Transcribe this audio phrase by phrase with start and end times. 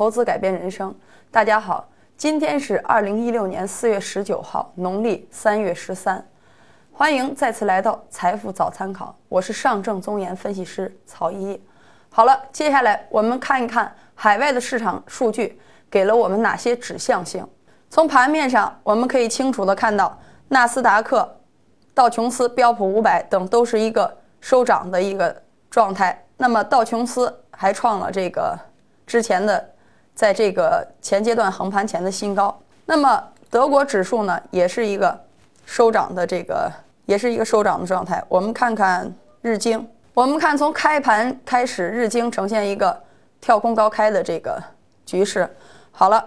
[0.00, 0.94] 投资改变人生。
[1.30, 1.86] 大家好，
[2.16, 6.26] 今天是二零一六年四月十九号，农历三月十三。
[6.90, 11.62] 欢迎再次来到财富早参考，我是上证综研分析师曹一。
[12.08, 15.60] 好了，接下来我们看一看海外的市场数据
[15.90, 17.46] 给了我们哪些指向性。
[17.90, 21.30] 从盘面上，我们可以清楚的看到，纳斯达克、
[21.92, 26.24] 道琼斯、标普五百等都是一个收涨的一个状态。
[26.38, 28.58] 那么道琼斯还创了这个
[29.06, 29.69] 之前的，
[30.20, 32.54] 在这个前阶段横盘前的新高。
[32.84, 35.18] 那么德国指数呢，也是一个
[35.64, 36.70] 收涨的这个。
[37.06, 38.22] 也是一个收涨的状态。
[38.28, 42.96] 我们看看日经，我们看从开盘开始，日经呈现一个
[43.40, 44.62] 跳空高开的这个
[45.04, 45.48] 局势。
[45.90, 46.24] 好了，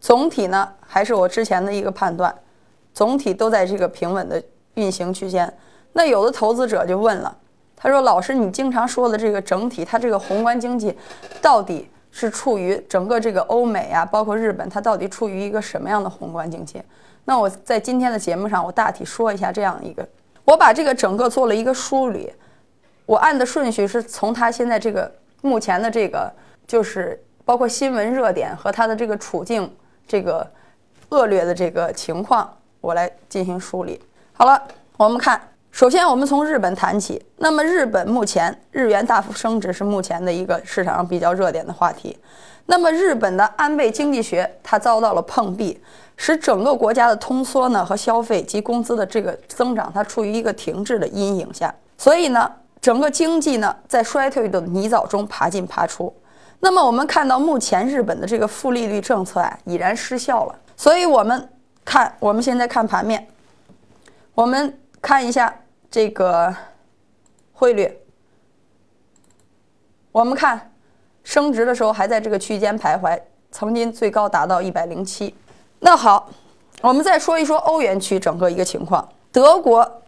[0.00, 2.34] 总体呢还是我之前的一个判断，
[2.92, 4.42] 总体都在这个平稳的
[4.74, 5.52] 运行区间。
[5.92, 7.36] 那有的投资者就问了，
[7.76, 10.98] 他说：“老师，你经常说的这个整体，它这个宏观经济
[11.40, 16.82] 到底是处于整个这个欧美啊，包括日本，它到底处于一个什么样的宏观经济？”
[17.24, 20.06] 那我在今天的节目上，我大体说一下这样一个，
[20.44, 22.32] 我把这个整个做了一个梳理，
[23.06, 26.32] 我按的顺序是从它现在这个目前的这个，
[26.66, 29.72] 就是包括新闻热点和它的这个处境
[30.08, 30.50] 这个
[31.10, 34.00] 恶劣的这个情况，我来进行梳理。
[34.32, 34.60] 好了，
[34.96, 37.24] 我们看，首先我们从日本谈起。
[37.36, 42.18] 那么日本目前日元大幅升值是目前的一个市场上比较热点的话题。
[42.66, 45.80] 那么日本的安倍经济学它遭到了碰壁。
[46.22, 56.14] 使整个国家的通缩呢和消费及工资的这个增长，它处于一个停滞的阴影下，所以呢，整个经济呢在衰退的泥沼中爬进爬出。
[56.58, 61.48] 那么我们看到目前日本的这个负利率政策啊已然失效了，所以我们
[61.86, 63.26] 看我们现在看盘面，
[64.34, 65.54] 我们看一下
[65.90, 66.54] 这个
[67.52, 67.98] 汇率，
[70.12, 70.72] 我们看
[71.24, 75.34] 升值的时候还在这个区间徘徊，曾经最高达到一百零七。
[75.78, 76.28] 那好，
[76.82, 79.08] 我们再说一说欧元区整个一个情况。
[79.32, 80.02] 德国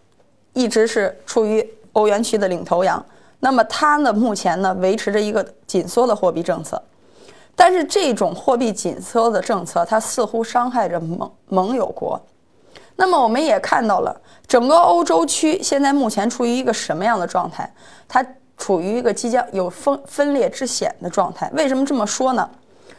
[0.52, 3.04] 一直是处于欧元区的领头羊，
[3.40, 6.80] 那么它呢目前呢维持着一个紧缩的货币政策，
[7.56, 12.20] 但是这种货币紧缩的政策，它似乎伤害着盟盟友国。
[12.96, 17.72] 那么我们也看到了，整个欧洲区现在目前处于一个什么样的状态？
[18.08, 18.24] 它
[18.56, 21.50] 处于一个即将有分分裂之险的状态。
[21.54, 22.48] 为什么这么说呢？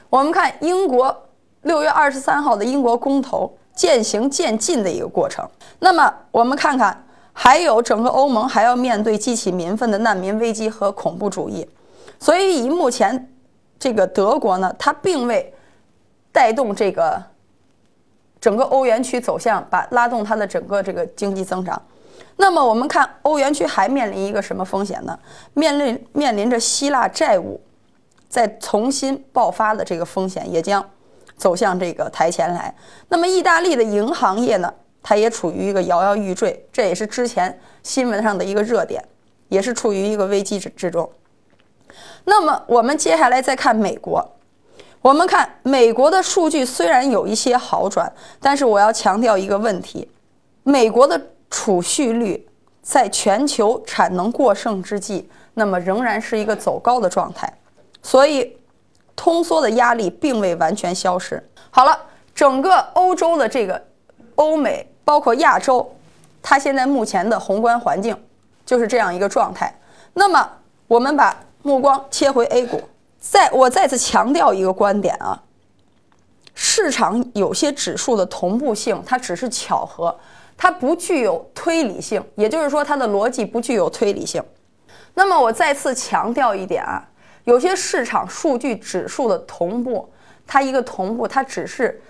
[0.09, 1.15] 我们看英国。
[1.63, 5.49] 六月二十三号的英国公投渐行渐近的一个过程。
[5.79, 11.65] 那么我们看看，还有整个欧盟还要面对激起民愤的难民危机和恐怖主义。
[12.19, 13.29] 所以以目前
[13.79, 15.53] 这个德国呢，它并未
[16.33, 17.23] 带动这个
[18.43, 21.81] 整个欧元区走向，把拉动它的整个这个经济增长。
[22.35, 25.17] 那么我们看欧元区还面临一个什么风险呢？
[25.53, 27.61] 面临面临着希腊债务
[28.27, 30.85] 再重新爆发的这个风险，也将。
[31.35, 32.73] 走向这个台前来，
[33.09, 34.71] 那么意大利的银行业呢，
[35.01, 39.03] 它也处于一个摇摇欲坠，这也是之前新闻上的一个热点，
[39.49, 41.09] 也是处于一个危机之之中。
[42.25, 44.32] 那么我们接下来再看美国，
[45.03, 50.09] 我们看美国的数据虽然有一些好转，但是我要强调一个问题：
[50.63, 51.21] 美国的
[51.51, 52.47] 储蓄率
[52.81, 57.53] 在全球产能过剩之际，那么仍然是一个走高的状态，
[58.01, 58.57] 所以。
[59.15, 61.41] 通缩的压力并未完全消失。
[61.69, 61.95] 好了，
[62.33, 63.79] 整个欧洲的这个
[64.33, 65.87] 欧美，包括亚洲，
[66.41, 68.17] 它现在目前的宏观环境
[68.65, 69.71] 就是这样一个状态。
[70.15, 70.49] 那么，
[70.87, 72.81] 我们把目光切回 A 股，
[73.23, 75.41] 再我再次强调一个观点啊，
[76.53, 80.13] 市场有些指数的同步性，它只是巧合，
[80.57, 84.43] 它不具有推理性，也就是说，它的逻辑不具有推理性。
[85.13, 87.01] 那么，我再次强调一点啊。
[87.45, 90.11] 有些市场数据指数的同步，
[90.45, 92.01] 它一个同步，它只是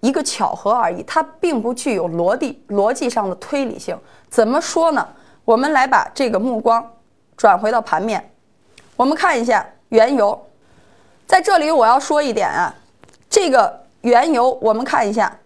[0.00, 3.96] 一个巧合而已，它并不具有逻辑逻辑上的推理性。
[4.30, 5.06] 怎么说呢？
[5.44, 6.90] 我们来把这个目光
[7.36, 8.32] 转回到盘面，
[8.96, 10.46] 我们看一下原油。
[11.26, 12.74] 在这里我要说一点啊，
[13.28, 15.36] 这个原油我们看一下。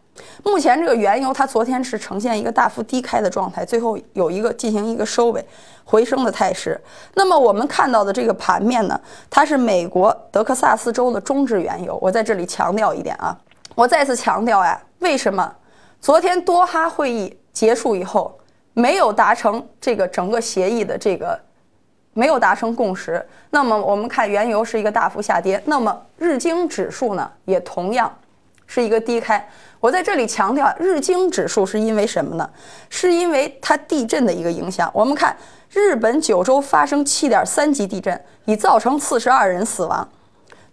[0.45, 5.45] 目前这个原油，它昨天是呈现一个大幅低开的状态，最后有一个进行一个收尾
[5.85, 6.79] 回升的态势。
[7.15, 9.01] 那么我们看到的这个盘面呢，
[9.31, 11.99] 它是美国德克萨斯州的中质原油。
[12.03, 13.37] 我在这里强调一点啊，
[13.75, 15.53] 我再次强调呀，为什么
[16.01, 18.39] 昨天多哈会议结束以后
[18.75, 21.41] 没有达成这个整个协议的这个
[22.15, 23.25] 没有达成共识？
[23.51, 28.13] 那么我们看原油是一个大幅下跌，那么日经指数呢也同样
[28.67, 29.49] 是一个低开。
[29.81, 32.49] 我在这里强调，日经指数是因为什么呢？
[32.89, 34.89] 是因为它地震的一个影响。
[34.95, 35.37] 我们看
[35.71, 40.09] 日本九州发生七点三级地震，已造成四十二人死亡。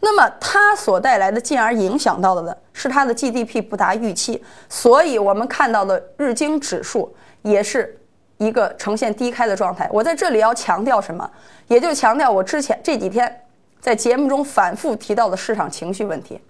[0.01, 7.99] 那么它所带来的，进而影响到的呢，是它的 GDP 不达预期，所以我们看到的日经指数也是
[8.39, 9.87] 一个呈现低开的状态。
[9.93, 11.29] 我在这里要强调什么？
[11.67, 13.41] 也就强调我之前这几天
[13.79, 16.41] 在节目中反复提到的市场情绪问题。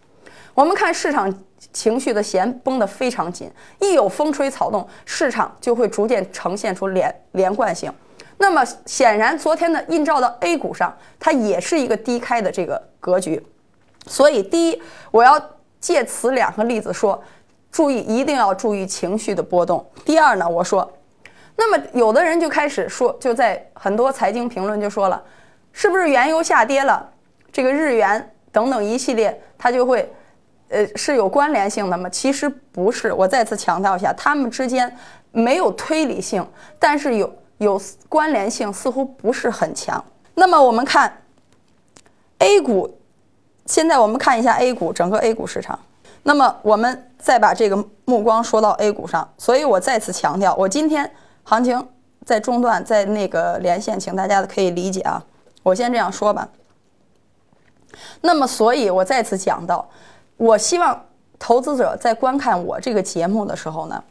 [0.53, 1.33] 我们看市场
[1.73, 7.91] 情绪的弦绷得非常紧，一有风吹草动，市场就会逐渐呈现出连连贯性。
[8.37, 13.45] 那么显然，昨天的映照到 A 股上，它也是一个低开的这个格局。
[14.07, 14.81] 所以，第一，
[15.11, 15.39] 我要
[15.79, 17.21] 借此两个例子说，
[17.71, 19.85] 注意一定要注意情绪的波动。
[20.05, 20.89] 第二呢，我说，
[21.59, 25.21] 那么有的人就开始说，就在很多财经评论就说了，
[25.73, 27.07] 是不是原油下跌了，
[27.51, 30.09] 这个日元等等一系列，它就会，
[30.69, 32.09] 呃，是有关联性的吗？
[32.09, 33.11] 其实不是。
[33.11, 34.97] 我再次强调一下，它们之间
[35.31, 36.47] 没有推理性，
[36.79, 37.31] 但是有。
[37.59, 37.77] 有
[38.07, 40.01] 关联性似乎不是很强。
[40.35, 41.11] 那么我们看
[42.37, 42.97] A 股，
[43.65, 45.77] 现在我们看一下 A 股整个 A 股市场。
[46.23, 47.75] 那么我们再把这个
[48.05, 49.29] 目光说到 A 股上。
[49.37, 51.11] 所以我再次强调，我今天
[51.49, 51.83] 行情
[52.23, 55.19] 在中段，在那个连线，请大家可以理解啊。
[55.63, 56.47] 我先这样说吧。
[58.21, 59.89] 那么，所以我再次讲到，
[60.37, 61.03] 我希望
[61.39, 64.03] 投资者在观看我这个节目的时候呢。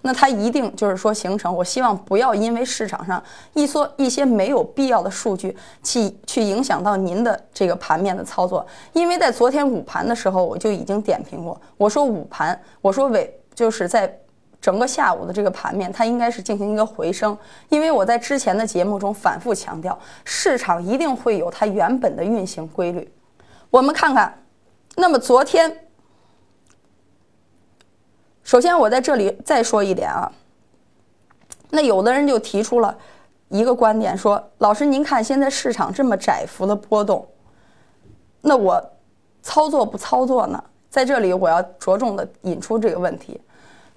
[0.00, 8.66] 那他一定就是说形成，我希望不要因为市场上一说一些没有必要的数据去去影响到您的这个盘面的操作。
[8.94, 14.18] 因为在昨天午盘的时候，我就已经点评过，我说午盘，我说尾就是在
[14.60, 17.36] 整个下午的这个盘面，它应该是进行一个回升。
[17.68, 23.12] 因为我在之前的节目中反复强调，市场一定会有它原本的运行规律。
[23.70, 24.42] 我们看看，
[24.96, 25.84] 那么昨天。
[28.42, 30.32] 首先，我在这里再说一点啊。
[31.70, 32.96] 那有的人就提出了
[33.48, 37.28] 一个观点，说：“老师，您看现在市场这么窄幅的波动，
[38.40, 38.82] 那我
[39.42, 43.38] 操作不操作呢？”在这里，我要着重的引出这个问题：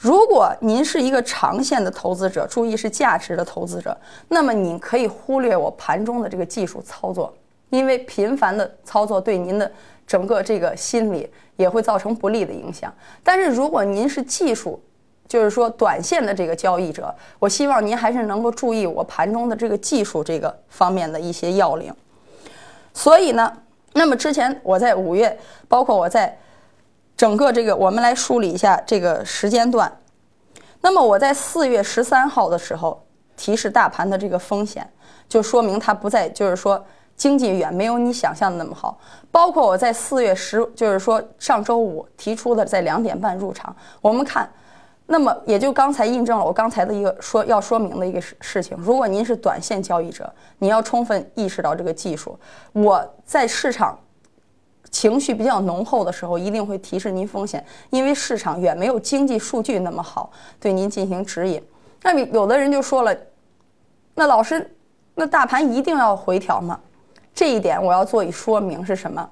[0.01, 3.95] 如果您是一个长线的投资者，注意是价值的投资者，
[4.27, 7.31] 那么你可以忽略我盘中的这个技术操作，
[7.69, 9.71] 因为频繁的操作对您的
[10.07, 11.29] 整个这个心理。
[11.57, 12.91] 也会造成不利的影响。
[13.23, 14.81] 但是如果您是技术，
[15.27, 21.93] 就是说短线的这个交易者，我希望您还是能够注意我盘中的这个技术这个方面的一些要领。
[22.95, 23.55] 所以呢，
[23.93, 25.37] 那么之前我在五月，
[25.67, 26.35] 包括我在
[27.21, 29.95] 整个这个，我们来梳理一下这个时间段。
[30.81, 33.05] 那么我在四月十三号的时候
[33.37, 34.91] 提示大盘的这个风险，
[35.29, 36.83] 就说明它不在，就是说。
[37.15, 38.97] 经济远没有你想象的那么好，
[39.29, 43.75] 包括我在四月十，就是说上周五提出的在两点半入场。
[44.01, 44.49] 我们看，
[45.05, 48.75] 那么也就刚才印证了我刚才的一个说要说明的一个事事情。
[48.79, 52.35] 如果您是短线交易者，你要充分意识到这个技术。
[52.73, 53.95] 我在市场
[54.91, 60.29] 情绪比较浓厚的时候，一定会提示您风险，因为市场远没有经济数据那么好，
[60.59, 61.63] 对您进行指引。
[62.03, 63.15] 那么有的人就说了，
[64.13, 64.75] 那老师，
[65.15, 66.79] 那大盘一定要回调吗？
[67.33, 69.27] 这一点我要做一说明是什么？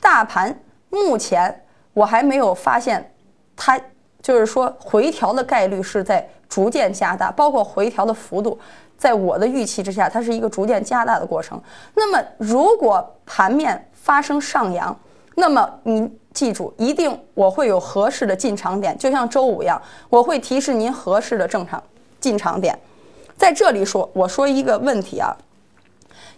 [0.00, 0.56] 大盘
[0.90, 1.64] 目前
[1.94, 3.12] 我还没有发现，
[3.56, 3.80] 它
[4.20, 8.58] 就是说回调的概率是在逐渐加大，包括回调的幅度，
[8.98, 11.58] 在我的预期之下，它是一个逐渐加大的过程。
[11.94, 14.98] 那么如果盘面发生上扬，
[15.34, 21.82] 那么您记住，一定我会有合适的进场点，就像周五一样，我会提示您合适的正常
[22.20, 22.78] 进场点。
[23.36, 25.36] 在这里说，我说一个问题啊。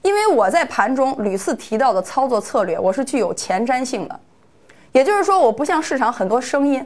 [0.02, 4.21] 因为我在盘中屡次提到的操作策略，我是具有前瞻性的，
[4.90, 6.85] 也就是说，我不像市场很多声音，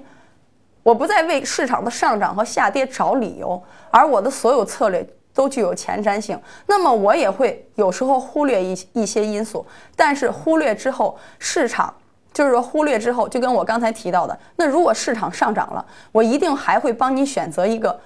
[0.83, 5.07] 我不再为市场的上涨和下跌找理由，而我的所有策略
[5.37, 6.37] 都具有前瞻性。
[6.67, 9.65] 那么我也会有时候忽略一一些因素，
[9.95, 11.95] 但是忽略之后，市场
[12.33, 18.01] 就是说忽略之后，就跟我刚才提到的，那如果市场上涨了，我一定还会帮你选择一个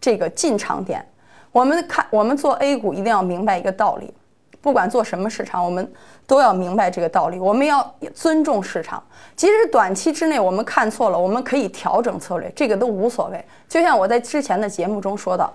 [0.00, 1.06] 这个进场点。
[1.52, 4.12] 我们看，我们做 A 股一定要明白一个道理。
[4.60, 5.92] 不管做什么市场，我们
[6.24, 7.38] 都要明白这个道理。
[7.40, 9.02] 我们要尊重市场，
[9.34, 13.44] 即使短期之内我们看错了，我们可以调整策略，这个都无所谓。
[13.68, 15.52] 就像我在之前的节目中说到，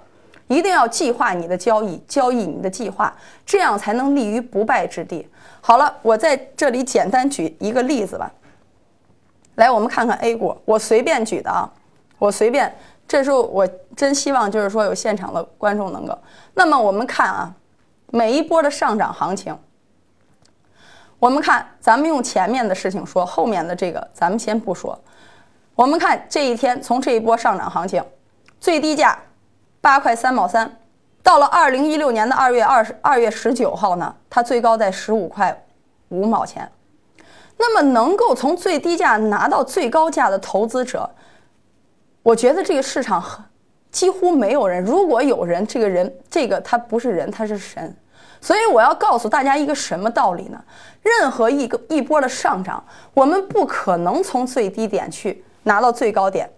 [0.48, 5.28] 一定要计划你的交易，交易你的计划，这样才能立于不败之地。
[5.62, 8.32] 好了，我在这里简单举一个例子吧。
[9.56, 11.70] 来，我们看看 A 股，我随便举的啊，
[12.18, 12.74] 我随便。
[13.08, 16.18] 这时候我真希望就是说有现场的观众能够。
[16.54, 17.54] 那么我们看啊。
[18.10, 19.54] 每一波的上涨行情，
[21.20, 24.98] 我们看，咱们用前面的事情说，后面的这个咱们先不说。
[25.76, 28.02] 我们看这一天，从这一波上涨行情，
[28.62, 29.20] 最低价
[29.88, 30.70] 八块三毛三，
[31.24, 35.64] 到了二零一六年的二月二十二月十九号呢，它最高在十五块
[36.10, 36.70] 五毛钱。
[37.56, 41.10] 那么能够从最低价拿到最高价的投资者，
[42.22, 43.24] 我觉得这个市场
[43.90, 44.84] 几乎没有人。
[44.84, 47.96] 如果有人，这个人这个他不是人，他是神。
[48.42, 50.62] 所以我要告诉大家一个什么道理呢？
[51.02, 56.50] 任何一个一波的上涨，我们不可能从最低点去拿到最高点。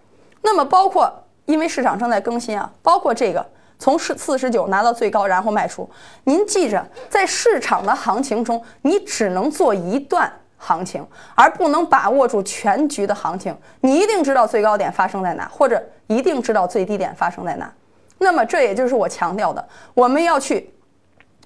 [0.42, 3.44] 那么包括因为市场正在更新啊，包括这个
[3.78, 5.88] 从四四十九拿到最高，然后卖出。
[6.24, 13.56] 您记着，在市场的行情中，你只能做一段行情，而不能把握住全局的行情。
[13.80, 17.72] 你一定知道最高点发生在哪，或者一定知道最低点发生在哪。
[18.18, 20.72] 那么这也就是我强调的，我们要去。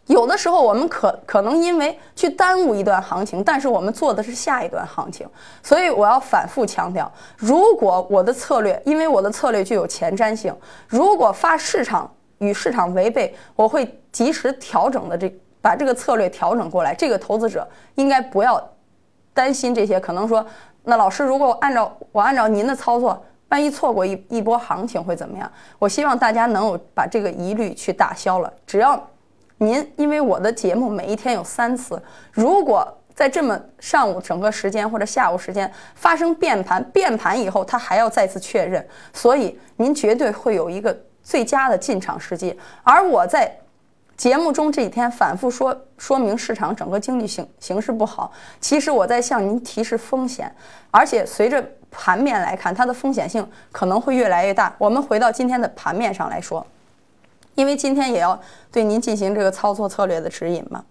[0.06, 5.26] 有的时候我们可可能因为去耽误一段行情，但是我们做的是下一段行情，
[5.62, 10.54] 所以我要反复强调：如果我的策略，因为我的策略具有前瞻性，
[10.88, 16.94] 如果发市场与市场违背，我会及时调整的，这把这个策略调整过来。
[16.94, 18.62] 这个投资者应该不要
[19.32, 20.44] 担心这些，可能说，
[20.82, 25.50] 那老师，如果按照我按照您的操作，万一错过一一波行情会怎么样？
[25.78, 29.02] 我希望大家能够把这个疑虑去打消了，只要。
[29.58, 42.58] 您因为我的节目每一天有三次，如果在这么上午整个时间或者下午时间发生变盘，变盘以后它还要再次确认，所以您绝对会有一个最佳的进场时机。
[42.82, 43.56] 而我在
[44.16, 50.52] 节目中这几天反复说说明市场整个经济形形势不好，其实我在向您提示风险，
[50.90, 54.74] 而且随着盘面来看，它的风险性可能会越来越大。
[54.78, 56.66] 我们回到今天的盘面上来说。
[57.54, 58.38] 因为今天也要
[58.72, 60.84] 对您进行这个操作策略的指引嘛，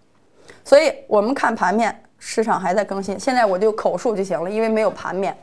[0.63, 3.20] 所以我们看盘面，市场还在更新。
[3.20, 5.36] 现在我就口述就行了，因为没有盘面。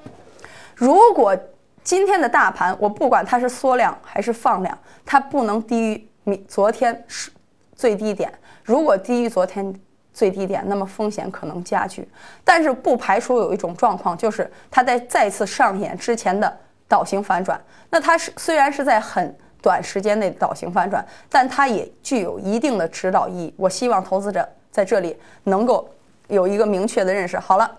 [0.74, 1.36] 如果
[1.84, 7.30] 今天的大盘，我不管它是缩量还是放量，它不能低于明昨天是
[7.74, 8.32] 最低点。
[8.64, 9.74] 如果低于昨天
[10.14, 12.08] 最低点，那么风险可能加剧。
[12.42, 16.58] 但是不排除有一种状况，就是它在再次上演之前的
[16.88, 17.62] 倒型反转。
[17.90, 19.36] 那它是虽然是在很。
[19.62, 23.54] 短时间内倒型反转，但它也具有一定的指导意义。
[23.56, 25.88] 我希望投资者在这里能够
[26.28, 27.38] 有一个明确的认识。
[27.38, 27.70] 好了，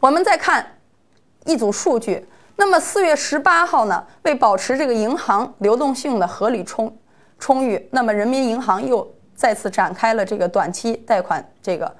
[0.00, 0.64] 我们再看
[1.44, 2.26] 一组数据。
[2.58, 6.96] 那么四月十八号呢，为保持这个银行流动性的合理充
[7.38, 11.46] 充裕，那么人民银行又再次展开了这个短期贷款。
[11.60, 11.94] 这个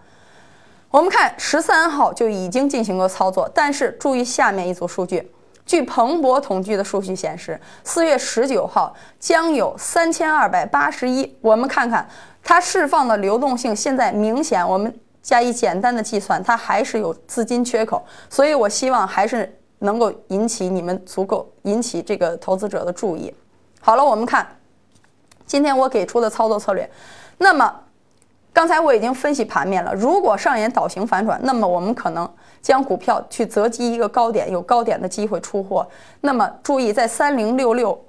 [0.88, 5.30] 我们看十三号就已经进行过操作，但是注意下面一组数据。
[5.66, 11.36] 据彭博统计的数据显示，四月十九号将有三千二百八十一。
[11.40, 12.08] 我们看看
[12.42, 18.02] 它释放的流动性，现在明显，我们加以简单的计算，它还是有资金缺口。
[18.30, 23.34] 所以我希望还是能够引起你们足够引起这个投资者的注意。
[23.80, 24.46] 好了，我们看
[25.44, 26.88] 今天我给出的操作策略。
[27.38, 27.74] 那么
[28.56, 32.26] 刚才我已经分析盘面了，如果上演倒型反转，那么我们可能。
[32.62, 35.86] 将股票去择机一个高点，有高点的机会出货。
[36.22, 38.02] 那么注意，在三零六六，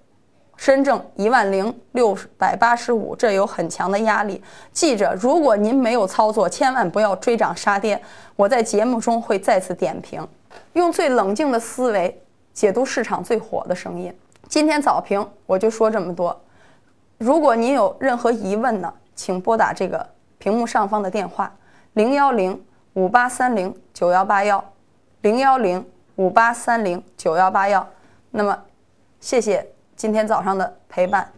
[0.55, 4.41] 深证一万零六百八十五，这有很强的压力。
[4.71, 8.01] 记着，如果您没有操作，千万不要追涨杀跌。
[8.37, 10.25] 我在节目中会再次点评，
[10.73, 12.19] 用最冷静的思维
[12.53, 14.11] 解读市场最火的声音。
[14.47, 16.41] 今天早评我就说这么多。
[17.17, 20.03] 如果您有任何疑问呢，请拨打这个
[20.47, 21.53] 屏幕上方的电话
[21.95, 22.57] 零幺零。
[22.93, 24.63] 五八三零九幺八幺，
[25.21, 25.85] 零幺零
[26.15, 27.87] 五八三零九幺八幺。
[28.31, 28.57] 那么，
[29.19, 29.63] 谢谢
[29.95, 31.31] 今天早上的陪伴。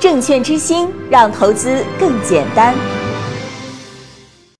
[0.00, 2.74] 证券之星，让投资更简单。